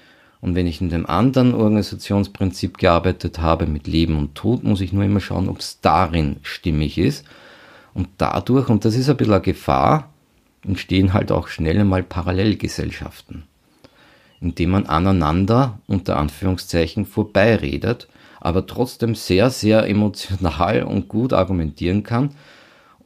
Und 0.44 0.56
wenn 0.56 0.68
ich 0.68 0.82
in 0.82 0.90
dem 0.90 1.06
anderen 1.06 1.54
Organisationsprinzip 1.54 2.78
gearbeitet 2.78 3.40
habe 3.40 3.66
mit 3.66 3.88
Leben 3.88 4.18
und 4.18 4.36
Tod, 4.36 4.66
muss 4.66 4.82
ich 4.82 4.92
nur 4.92 5.06
immer 5.06 5.22
schauen, 5.22 5.48
ob 5.48 5.60
es 5.60 5.80
darin 5.80 6.36
stimmig 6.42 6.98
ist. 6.98 7.24
Und 7.94 8.10
dadurch, 8.18 8.68
und 8.68 8.84
das 8.84 8.96
ist 8.96 9.10
ein 9.10 9.16
bisschen 9.16 9.36
eine 9.36 9.42
Gefahr, 9.42 10.10
entstehen 10.68 11.14
halt 11.14 11.32
auch 11.32 11.48
schnell 11.48 11.80
einmal 11.80 12.04
Parallelgesellschaften, 12.04 13.44
indem 14.42 14.72
man 14.72 14.86
aneinander 14.86 15.80
unter 15.88 16.18
Anführungszeichen 16.18 17.06
vorbeiredet, 17.06 18.10
aber 18.42 18.68
trotzdem 18.68 19.16
sehr, 19.16 19.50
sehr 19.50 19.88
emotional 19.88 20.84
und 20.84 21.08
gut 21.08 21.32
argumentieren 21.32 22.04
kann. 22.04 22.32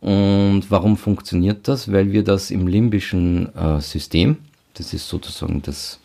Und 0.01 0.63
warum 0.69 0.97
funktioniert 0.97 1.67
das? 1.67 1.91
Weil 1.91 2.11
wir 2.11 2.23
das 2.23 2.49
im 2.49 2.65
limbischen 2.65 3.55
äh, 3.55 3.79
System, 3.79 4.37
das 4.73 4.91
ist 4.95 5.07
sozusagen 5.07 5.61
das 5.61 5.99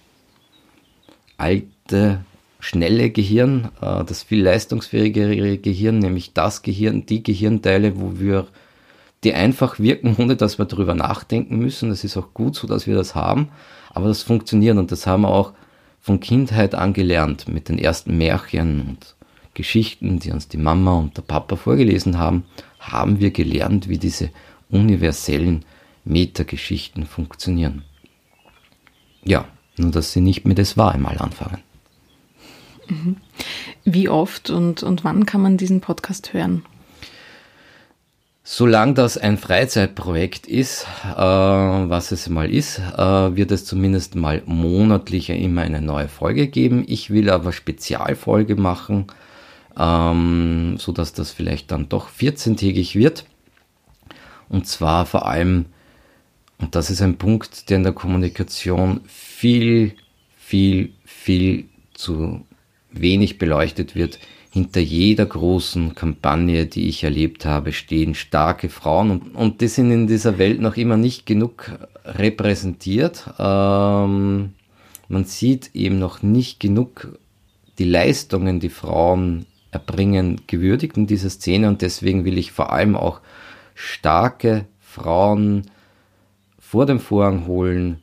alte, 1.43 2.25
schnelle 2.61 3.11
Gehirn, 3.11 3.71
äh, 3.81 4.05
das 4.05 4.23
viel 4.23 4.43
leistungsfähigere 4.43 5.59
Gehirn, 5.59 5.99
nämlich 5.99 6.33
das 6.33 6.63
Gehirn, 6.63 7.05
die 7.07 7.23
Gehirnteile, 7.23 8.01
wo 8.01 8.21
wir, 8.21 8.47
die 9.25 9.35
einfach 9.35 9.79
wirken, 9.79 10.17
ohne 10.19 10.37
dass 10.37 10.59
wir 10.59 10.65
darüber 10.65 10.95
nachdenken 10.95 11.59
müssen. 11.59 11.91
Das 11.91 12.05
ist 12.05 12.17
auch 12.17 12.33
gut 12.33 12.55
so, 12.55 12.67
dass 12.67 12.87
wir 12.87 12.95
das 12.95 13.15
haben, 13.15 13.49
aber 13.91 14.09
das 14.09 14.23
funktioniert 14.23 14.79
und 14.79 14.93
das 14.93 15.07
haben 15.07 15.23
wir 15.23 15.29
auch 15.29 15.53
von 16.01 16.21
Kindheit 16.21 16.75
an 16.75 16.93
gelernt 16.93 17.49
mit 17.49 17.69
den 17.69 17.79
ersten 17.79 18.17
Märchen 18.17 18.81
und 18.81 19.15
Geschichten, 19.55 20.19
die 20.19 20.31
uns 20.31 20.49
die 20.49 20.57
Mama 20.57 20.95
und 20.95 21.17
der 21.17 21.23
Papa 21.23 21.57
vorgelesen 21.57 22.19
haben, 22.19 22.45
haben 22.81 23.21
wir 23.21 23.31
gelernt, 23.31 23.89
wie 23.89 23.99
diese 23.99 24.31
universellen 24.71 25.65
Metageschichten 26.05 27.07
funktionieren. 27.07 27.85
Ja, 29.25 29.45
nur, 29.77 29.91
dass 29.91 30.13
sie 30.13 30.21
nicht 30.21 30.45
mehr 30.45 30.55
das 30.55 30.77
war 30.77 30.93
einmal 30.93 31.19
anfangen. 31.19 31.63
Mhm. 32.89 33.17
Wie 33.85 34.09
oft 34.09 34.51
und, 34.51 34.83
und 34.83 35.05
wann 35.05 35.27
kann 35.27 35.43
man 35.43 35.57
diesen 35.57 35.81
Podcast 35.81 36.33
hören? 36.33 36.65
Solange 38.45 38.95
das 38.95 39.17
ein 39.17 39.39
Freizeitprojekt 39.39 40.49
ist, 40.49 40.87
äh, 41.05 41.17
was 41.17 42.11
es 42.11 42.29
mal 42.29 42.51
ist, 42.51 42.81
äh, 42.81 43.37
wird 43.37 43.53
es 43.53 43.65
zumindest 43.65 44.17
mal 44.17 44.43
monatlich 44.47 45.31
immer 45.31 45.63
eine 45.63 45.81
neue 45.81 46.09
Folge 46.09 46.49
geben. 46.49 46.85
Ich 46.89 47.11
will 47.11 47.31
aber 47.31 47.53
Spezialfolge 47.53 48.57
machen, 48.57 49.07
ähm, 49.79 50.77
so 50.79 50.91
dass 50.91 51.13
das 51.13 51.31
vielleicht 51.31 51.71
dann 51.71 51.89
doch 51.89 52.11
14-tägig 52.11 52.97
wird. 52.97 53.27
Und 54.49 54.67
zwar 54.67 55.07
vor 55.07 55.27
allem 55.27 55.67
und 56.63 56.77
das 56.77 56.91
ist 56.91 57.03
ein 57.03 57.17
Punkt, 57.17 57.69
der 57.69 57.79
in 57.79 57.83
der 57.83 57.93
Kommunikation 57.93 59.01
viel, 59.07 59.95
viel, 60.37 60.93
viel 61.05 61.65
zu 61.93 62.47
wenig 62.93 63.39
beleuchtet 63.39 63.97
wird. 63.97 64.21
Hinter 64.51 64.81
jeder 64.81 65.27
großen 65.27 65.95
Kampagne, 65.97 66.67
die 66.67 66.89
ich 66.89 67.03
erlebt 67.03 67.47
habe, 67.47 67.73
stehen 67.73 68.15
starke 68.15 68.69
Frauen 68.69 69.11
und, 69.11 69.35
und 69.35 69.61
die 69.61 69.67
sind 69.67 69.91
in 69.91 70.07
dieser 70.07 70.39
Welt 70.39 70.61
noch 70.61 70.77
immer 70.77 70.97
nicht 70.97 71.27
genug 71.27 71.73
repräsentiert. 72.05 73.29
Ähm, 73.39 74.53
man 75.09 75.25
sieht 75.25 75.75
eben 75.75 75.99
noch 75.99 76.23
nicht 76.23 76.61
genug 76.61 77.19
die 77.79 77.85
Leistungen, 77.85 78.61
die 78.61 78.69
Frauen 78.69 79.47
erbringen, 79.73 80.43
gewürdigt 80.47 80.97
in 80.97 81.09
dieser 81.09 81.31
Szene 81.31 81.67
und 81.69 81.83
deswegen 81.83 82.25
will 82.25 82.39
ich 82.39 82.53
vor 82.53 82.73
allem 82.73 82.95
auch 82.95 83.21
starke 83.75 84.67
Frauen 84.81 85.65
vor 86.73 86.87
dem 86.87 87.01
Vorhang 87.01 87.47
holen, 87.47 88.03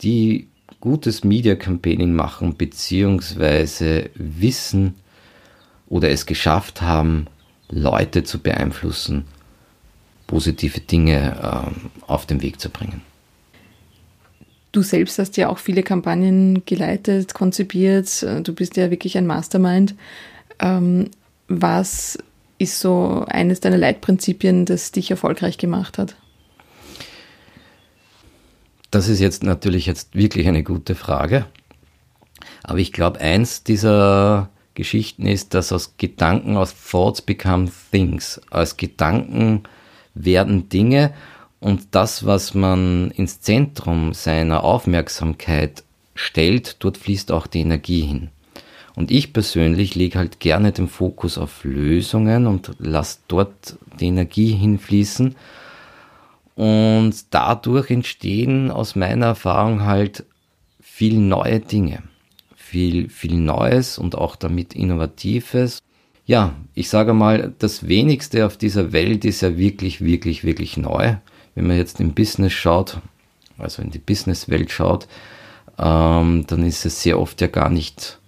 die 0.00 0.48
gutes 0.80 1.24
Media 1.24 1.56
Campaigning 1.56 2.14
machen, 2.14 2.56
beziehungsweise 2.56 4.08
wissen 4.14 4.94
oder 5.88 6.08
es 6.08 6.24
geschafft 6.24 6.80
haben, 6.80 7.26
Leute 7.68 8.24
zu 8.24 8.38
beeinflussen 8.38 9.26
positive 10.26 10.80
Dinge 10.80 11.36
äh, 11.42 12.06
auf 12.06 12.24
den 12.24 12.40
Weg 12.40 12.58
zu 12.60 12.70
bringen. 12.70 13.02
Du 14.72 14.80
selbst 14.80 15.18
hast 15.18 15.36
ja 15.36 15.50
auch 15.50 15.58
viele 15.58 15.82
Kampagnen 15.82 16.64
geleitet, 16.64 17.34
konzipiert. 17.34 18.24
Du 18.42 18.54
bist 18.54 18.78
ja 18.78 18.90
wirklich 18.90 19.18
ein 19.18 19.26
Mastermind. 19.26 19.94
Ähm, 20.60 21.10
was 21.48 22.16
ist 22.56 22.80
so 22.80 23.26
eines 23.28 23.60
deiner 23.60 23.76
Leitprinzipien, 23.76 24.64
das 24.64 24.92
dich 24.92 25.10
erfolgreich 25.10 25.58
gemacht 25.58 25.98
hat? 25.98 26.16
Das 28.90 29.08
ist 29.08 29.20
jetzt 29.20 29.42
natürlich 29.42 29.86
jetzt 29.86 30.14
wirklich 30.14 30.48
eine 30.48 30.62
gute 30.62 30.94
Frage. 30.94 31.46
Aber 32.62 32.78
ich 32.78 32.92
glaube, 32.92 33.20
eins 33.20 33.64
dieser 33.64 34.50
Geschichten 34.74 35.26
ist, 35.26 35.54
dass 35.54 35.72
aus 35.72 35.94
Gedanken, 35.98 36.56
aus 36.56 36.74
Thoughts 36.90 37.20
become 37.20 37.70
Things. 37.90 38.40
Aus 38.50 38.76
Gedanken 38.76 39.64
werden 40.14 40.68
Dinge 40.68 41.12
und 41.60 41.88
das, 41.90 42.24
was 42.24 42.54
man 42.54 43.10
ins 43.10 43.40
Zentrum 43.40 44.14
seiner 44.14 44.64
Aufmerksamkeit 44.64 45.82
stellt, 46.14 46.76
dort 46.78 46.96
fließt 46.96 47.32
auch 47.32 47.46
die 47.46 47.60
Energie 47.60 48.02
hin. 48.02 48.30
Und 48.94 49.10
ich 49.10 49.32
persönlich 49.32 49.94
lege 49.94 50.18
halt 50.18 50.40
gerne 50.40 50.72
den 50.72 50.88
Fokus 50.88 51.38
auf 51.38 51.62
Lösungen 51.64 52.46
und 52.46 52.72
lasse 52.78 53.18
dort 53.28 53.76
die 54.00 54.06
Energie 54.06 54.52
hinfließen. 54.52 55.36
Und 56.58 57.14
dadurch 57.30 57.90
entstehen 57.90 58.70
aus 58.70 58.96
meiner 58.96 59.26
Erfahrung 59.26 59.84
halt 59.84 60.26
viel 60.80 61.18
neue 61.18 61.60
Dinge 61.60 62.02
viel, 62.68 63.08
viel 63.08 63.36
Neues 63.36 63.96
und 63.98 64.14
auch 64.14 64.36
damit 64.36 64.74
Innovatives. 64.74 65.78
Ja, 66.26 66.54
ich 66.74 66.90
sage 66.90 67.14
mal, 67.14 67.54
das 67.58 67.88
wenigste 67.88 68.44
auf 68.44 68.58
dieser 68.58 68.92
Welt 68.92 69.24
ist 69.24 69.40
ja 69.40 69.56
wirklich, 69.56 70.02
wirklich, 70.02 70.44
wirklich 70.44 70.76
neu. 70.76 71.16
Wenn 71.54 71.66
man 71.66 71.78
jetzt 71.78 71.98
im 71.98 72.12
Business 72.12 72.52
schaut, 72.52 73.00
also 73.56 73.80
in 73.80 73.90
die 73.90 73.98
Businesswelt 73.98 74.70
schaut, 74.70 75.08
ähm, 75.78 76.44
dann 76.46 76.64
ist 76.66 76.84
es 76.84 77.02
sehr 77.02 77.18
oft 77.18 77.40
ja 77.40 77.46
gar 77.46 77.70
nicht, 77.70 78.18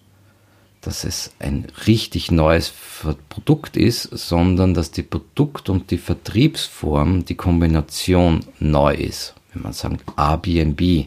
dass 0.80 1.04
es 1.04 1.32
ein 1.38 1.66
richtig 1.86 2.30
neues 2.30 2.72
Produkt 3.28 3.76
ist, 3.76 4.04
sondern 4.04 4.72
dass 4.74 4.90
die 4.90 5.02
Produkt- 5.02 5.68
und 5.68 5.90
die 5.90 5.98
Vertriebsform, 5.98 7.24
die 7.24 7.34
Kombination 7.34 8.40
neu 8.58 8.94
ist. 8.94 9.34
Wenn 9.52 9.62
man 9.62 9.72
sagt 9.72 10.04
Airbnb, 10.16 11.06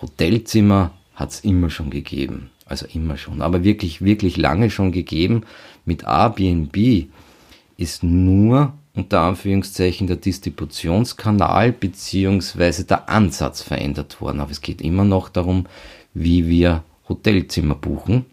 Hotelzimmer, 0.00 0.92
hat 1.14 1.30
es 1.30 1.40
immer 1.40 1.68
schon 1.68 1.90
gegeben. 1.90 2.50
Also 2.64 2.86
immer 2.86 3.16
schon, 3.16 3.42
aber 3.42 3.64
wirklich, 3.64 4.02
wirklich 4.02 4.36
lange 4.36 4.70
schon 4.70 4.92
gegeben. 4.92 5.42
Mit 5.84 6.04
Airbnb 6.04 7.08
ist 7.76 8.02
nur 8.02 8.72
unter 8.94 9.20
Anführungszeichen 9.22 10.06
der 10.06 10.16
Distributionskanal 10.16 11.72
beziehungsweise 11.72 12.84
der 12.84 13.08
Ansatz 13.08 13.62
verändert 13.62 14.20
worden. 14.20 14.40
Aber 14.40 14.50
es 14.52 14.60
geht 14.60 14.80
immer 14.80 15.04
noch 15.04 15.28
darum, 15.28 15.66
wie 16.14 16.48
wir 16.48 16.84
Hotelzimmer 17.08 17.74
buchen. 17.74 18.26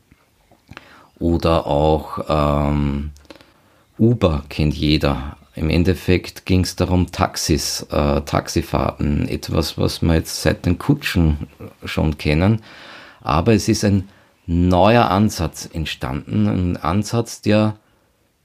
Oder 1.19 1.67
auch 1.67 2.19
ähm, 2.29 3.11
Uber 3.97 4.43
kennt 4.49 4.75
jeder. 4.75 5.37
Im 5.55 5.71
Endeffekt 5.71 6.45
ging 6.45 6.61
es 6.61 6.75
darum, 6.75 7.11
Taxis, 7.11 7.81
äh, 7.89 8.21
Taxifahrten, 8.21 9.27
etwas, 9.27 9.77
was 9.77 10.03
wir 10.03 10.13
jetzt 10.13 10.43
seit 10.43 10.67
den 10.67 10.77
Kutschen 10.77 11.47
schon 11.83 12.17
kennen. 12.19 12.61
Aber 13.21 13.53
es 13.53 13.67
ist 13.67 13.83
ein 13.83 14.07
neuer 14.45 15.09
Ansatz 15.09 15.67
entstanden, 15.71 16.47
ein 16.47 16.77
Ansatz, 16.77 17.41
der 17.41 17.77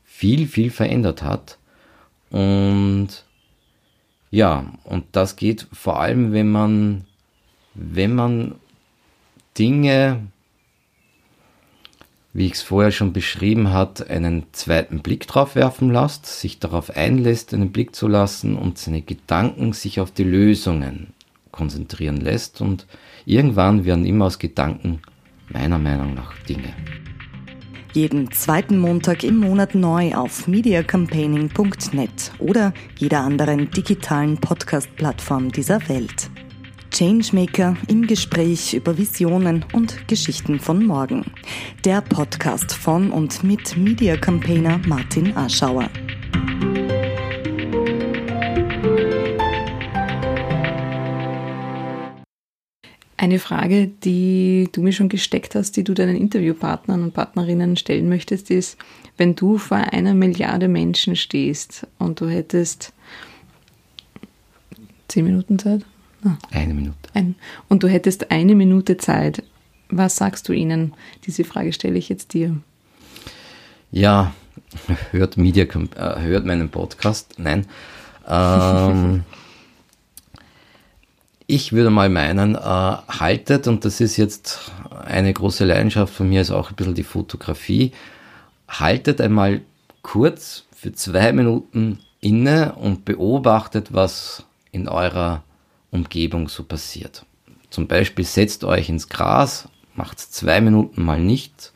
viel, 0.05 0.47
viel 0.47 0.71
verändert 0.71 1.23
hat. 1.23 1.59
Und 2.31 3.09
ja, 4.31 4.65
und 4.85 5.05
das 5.13 5.37
geht 5.37 5.69
vor 5.73 6.01
allem, 6.01 6.33
wenn 6.33 6.51
man, 6.51 7.05
wenn 7.75 8.15
man 8.15 8.55
Dinge 9.59 10.29
wie 12.35 12.47
ich 12.47 12.55
es 12.55 12.63
vorher 12.63 12.93
schon 12.93 13.13
beschrieben 13.13 13.73
hat, 13.73 14.09
einen 14.09 14.45
zweiten 14.53 15.01
Blick 15.01 15.27
drauf 15.27 15.55
werfen 15.55 15.93
lässt, 15.93 16.27
sich 16.27 16.59
darauf 16.59 16.91
einlässt, 16.97 17.53
einen 17.53 17.73
Blick 17.73 17.95
zu 17.95 18.09
lassen 18.09 18.57
und 18.57 18.79
seine 18.79 19.03
Gedanken 19.03 19.73
sich 19.73 20.01
auf 20.01 20.11
die 20.11 20.25
Lösungen 20.25 21.13
konzentrieren 21.51 22.17
lässt 22.17 22.61
und 22.61 22.87
irgendwann 23.27 23.85
werden 23.85 24.07
immer 24.07 24.27
aus 24.27 24.39
Gedanken 24.39 25.01
meiner 25.51 25.79
Meinung 25.79 26.15
nach 26.15 26.37
Dinge. 26.45 26.73
Jeden 27.93 28.33
zweiten 28.33 28.79
Montag 28.79 29.23
im 29.23 29.37
Monat 29.37 29.75
neu 29.75 30.15
auf 30.15 30.49
mediacampaigning.net 30.49 32.33
oder 32.39 32.73
jeder 32.97 33.21
anderen 33.21 33.71
digitalen 33.71 34.39
Podcast-Plattform 34.39 35.53
dieser 35.53 35.87
Welt. 35.91 36.32
Changemaker 36.93 37.75
im 37.89 38.07
Gespräch 38.07 38.75
über 38.75 38.99
Visionen 38.99 39.65
und 39.73 40.07
Geschichten 40.09 40.61
von 40.61 40.85
morgen. 40.85 41.25
Der 41.87 42.03
Podcast 42.03 42.71
von 42.75 43.11
und 43.11 43.43
mit 43.43 43.79
Media 43.79 44.19
Campaigner 44.19 44.79
Martin 44.87 45.35
Aschauer. 45.35 45.89
Eine 53.17 53.39
Frage, 53.39 53.87
die 53.87 54.69
du 54.73 54.83
mir 54.83 54.93
schon 54.93 55.09
gesteckt 55.09 55.55
hast, 55.55 55.79
die 55.79 55.85
du 55.85 55.95
deinen 55.95 56.17
Interviewpartnern 56.17 57.05
und 57.05 57.15
Partnerinnen 57.15 57.79
stellen 57.79 58.11
möchtest, 58.11 58.51
ist, 58.51 58.77
wenn 59.17 59.35
du 59.35 59.57
vor 59.57 59.79
einer 59.79 60.13
Milliarde 60.13 60.69
Menschen 60.69 61.17
stehst 61.17 61.87
und 61.99 62.21
du 62.21 62.29
hättest 62.29 62.93
zehn 65.09 65.25
Minuten 65.25 65.59
Zeit, 65.59 65.87
Ah. 66.25 66.37
Eine 66.51 66.75
Minute. 66.75 66.97
Ein, 67.15 67.35
und 67.69 67.83
du 67.83 67.89
hättest 67.89 68.31
eine 68.31 68.55
Minute 68.55 68.97
Zeit. 68.97 69.43
Was 69.89 70.17
sagst 70.17 70.49
du 70.49 70.53
ihnen? 70.53 70.95
Diese 71.27 71.45
Frage 71.45 71.73
stelle 71.73 71.99
ich 71.99 72.09
jetzt 72.09 72.33
dir. 72.33 72.57
Ja, 73.91 74.33
hört 75.11 75.37
Media, 75.37 75.65
äh, 75.65 76.21
hört 76.21 76.47
meinen 76.47 76.71
Podcast. 76.71 77.35
Nein. 77.39 77.67
Ähm, 78.27 79.25
ich 81.47 81.73
würde 81.73 81.91
mal 81.91 82.09
meinen, 82.09 82.55
äh, 82.55 82.59
haltet, 82.59 83.69
und 83.69 83.85
das 83.85 84.01
ist 84.01 84.17
jetzt 84.17 84.73
eine 85.05 85.33
große 85.33 85.65
Leidenschaft 85.65 86.15
von 86.15 86.29
mir, 86.29 86.41
ist 86.41 86.51
auch 86.51 86.71
ein 86.71 86.77
bisschen 86.77 86.95
die 86.95 87.03
Fotografie, 87.03 87.93
haltet 88.69 89.21
einmal 89.21 89.61
kurz 90.03 90.65
für 90.75 90.93
zwei 90.93 91.33
Minuten 91.33 91.99
inne 92.21 92.75
und 92.77 93.05
beobachtet, 93.05 93.93
was 93.93 94.45
in 94.71 94.89
eurer 94.89 95.43
Umgebung 95.93 96.49
so 96.49 96.65
passiert. 96.65 97.25
Zum 97.71 97.87
Beispiel 97.87 98.25
setzt 98.25 98.65
euch 98.65 98.89
ins 98.89 99.09
Gras, 99.09 99.69
macht 99.95 100.19
zwei 100.19 100.61
Minuten 100.61 101.05
mal 101.05 101.21
nichts. 101.21 101.73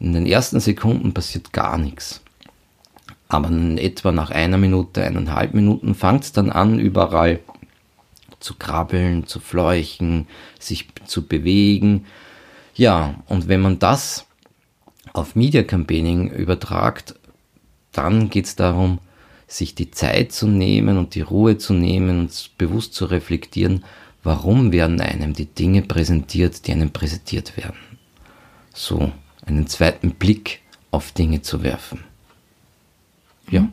In 0.00 0.12
den 0.12 0.26
ersten 0.26 0.60
Sekunden 0.60 1.12
passiert 1.12 1.52
gar 1.52 1.76
nichts. 1.76 2.22
Aber 3.28 3.48
in 3.48 3.76
etwa 3.76 4.12
nach 4.12 4.30
einer 4.30 4.56
Minute, 4.56 5.04
eineinhalb 5.04 5.52
Minuten 5.52 5.94
fängt 5.94 6.24
es 6.24 6.32
dann 6.32 6.50
an, 6.50 6.78
überall 6.78 7.40
zu 8.38 8.54
krabbeln, 8.54 9.26
zu 9.26 9.40
fleuchen, 9.40 10.28
sich 10.60 10.88
zu 11.06 11.26
bewegen. 11.26 12.06
Ja, 12.74 13.16
und 13.26 13.48
wenn 13.48 13.60
man 13.60 13.78
das 13.78 14.26
auf 15.12 15.34
Media 15.34 15.64
Campaigning 15.64 16.30
übertragt, 16.30 17.16
dann 17.92 18.30
geht 18.30 18.44
es 18.44 18.54
darum, 18.54 19.00
sich 19.46 19.74
die 19.74 19.90
Zeit 19.90 20.32
zu 20.32 20.48
nehmen 20.48 20.98
und 20.98 21.14
die 21.14 21.20
Ruhe 21.20 21.58
zu 21.58 21.72
nehmen 21.72 22.20
und 22.20 22.50
bewusst 22.58 22.94
zu 22.94 23.04
reflektieren, 23.06 23.84
warum 24.22 24.72
werden 24.72 25.00
einem 25.00 25.34
die 25.34 25.46
Dinge 25.46 25.82
präsentiert, 25.82 26.66
die 26.66 26.72
einem 26.72 26.90
präsentiert 26.90 27.56
werden. 27.56 27.76
So 28.74 29.12
einen 29.46 29.68
zweiten 29.68 30.12
Blick 30.12 30.60
auf 30.90 31.12
Dinge 31.12 31.42
zu 31.42 31.62
werfen. 31.62 32.00
Ja. 33.50 33.62
Mhm. 33.62 33.72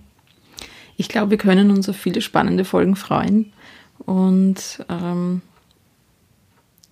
Ich 0.95 1.09
glaube, 1.09 1.31
wir 1.31 1.37
können 1.39 1.71
uns 1.71 1.89
auf 1.89 1.95
viele 1.95 2.21
spannende 2.21 2.65
Folgen 2.65 2.95
freuen 2.95 3.51
und 4.05 4.85
ähm, 4.89 5.41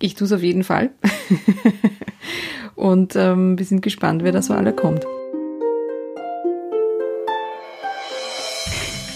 ich 0.00 0.14
tue 0.14 0.26
es 0.26 0.32
auf 0.32 0.42
jeden 0.42 0.64
Fall. 0.64 0.90
und 2.74 3.14
ähm, 3.14 3.56
wir 3.56 3.64
sind 3.64 3.80
gespannt, 3.80 4.24
wer 4.24 4.32
da 4.32 4.42
so 4.42 4.54
alle 4.54 4.72
kommt. 4.72 5.06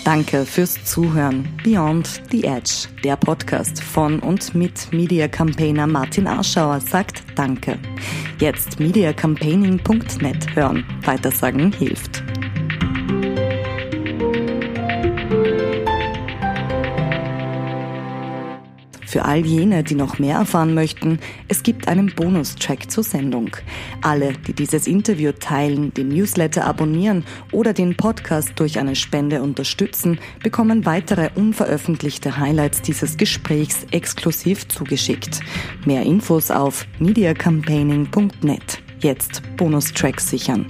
Danke 0.06 0.46
fürs 0.46 0.84
Zuhören. 0.84 1.48
Beyond 1.64 2.22
the 2.30 2.44
Edge, 2.44 2.86
der 3.02 3.16
Podcast 3.16 3.82
von 3.82 4.20
und 4.20 4.54
mit 4.54 4.92
Media 4.92 5.26
Campaigner 5.26 5.88
Martin 5.88 6.28
Arschauer 6.28 6.78
sagt 6.78 7.24
Danke. 7.34 7.76
Jetzt 8.38 8.78
mediacampaigning.net 8.78 10.54
hören. 10.54 10.84
Weitersagen 11.04 11.72
hilft. 11.72 12.22
Für 19.16 19.24
all 19.24 19.46
jene, 19.46 19.82
die 19.82 19.94
noch 19.94 20.18
mehr 20.18 20.36
erfahren 20.36 20.74
möchten, 20.74 21.20
es 21.48 21.62
gibt 21.62 21.88
einen 21.88 22.14
Bonustrack 22.14 22.90
zur 22.90 23.02
Sendung. 23.02 23.48
Alle, 24.02 24.34
die 24.46 24.52
dieses 24.52 24.86
Interview 24.86 25.32
teilen, 25.32 25.94
den 25.94 26.10
Newsletter 26.10 26.66
abonnieren 26.66 27.24
oder 27.50 27.72
den 27.72 27.96
Podcast 27.96 28.50
durch 28.56 28.78
eine 28.78 28.94
Spende 28.94 29.40
unterstützen, 29.40 30.20
bekommen 30.42 30.84
weitere 30.84 31.30
unveröffentlichte 31.34 32.36
Highlights 32.36 32.82
dieses 32.82 33.16
Gesprächs 33.16 33.86
exklusiv 33.90 34.68
zugeschickt. 34.68 35.40
Mehr 35.86 36.02
Infos 36.02 36.50
auf 36.50 36.86
mediacampaigning.net. 36.98 38.82
Jetzt 39.00 39.40
Bonustracks 39.56 40.28
sichern. 40.28 40.66